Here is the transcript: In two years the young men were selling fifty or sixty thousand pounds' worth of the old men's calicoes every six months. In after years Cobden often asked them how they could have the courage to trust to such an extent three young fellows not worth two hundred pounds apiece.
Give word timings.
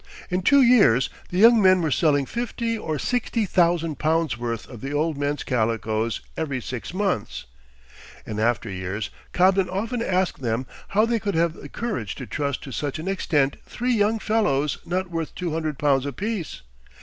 In 0.31 0.41
two 0.41 0.63
years 0.63 1.11
the 1.29 1.37
young 1.37 1.61
men 1.61 1.79
were 1.83 1.91
selling 1.91 2.25
fifty 2.25 2.75
or 2.75 2.97
sixty 2.97 3.45
thousand 3.45 3.99
pounds' 3.99 4.35
worth 4.35 4.67
of 4.67 4.81
the 4.81 4.91
old 4.91 5.15
men's 5.15 5.43
calicoes 5.43 6.21
every 6.35 6.59
six 6.59 6.91
months. 6.91 7.45
In 8.25 8.39
after 8.39 8.67
years 8.67 9.11
Cobden 9.31 9.69
often 9.69 10.01
asked 10.01 10.41
them 10.41 10.65
how 10.97 11.05
they 11.05 11.19
could 11.19 11.35
have 11.35 11.53
the 11.53 11.69
courage 11.69 12.15
to 12.15 12.25
trust 12.25 12.63
to 12.63 12.71
such 12.71 12.97
an 12.97 13.07
extent 13.07 13.57
three 13.63 13.93
young 13.93 14.17
fellows 14.17 14.79
not 14.87 15.11
worth 15.11 15.35
two 15.35 15.51
hundred 15.53 15.77
pounds 15.77 16.07
apiece. 16.07 16.61